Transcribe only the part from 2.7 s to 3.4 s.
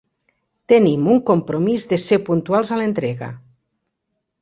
a l'entrega.